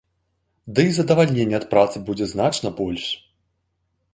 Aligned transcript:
Дый 0.77 0.87
задавальнення 0.95 1.55
ад 1.63 1.67
працы 1.73 1.97
будзе 2.07 2.25
значна 2.33 2.69
больш. 2.81 3.05